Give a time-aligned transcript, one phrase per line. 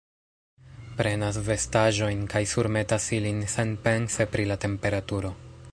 [1.01, 5.35] Prenas vestaĵojn kaj surmetas ilin senpense pri la temperaturo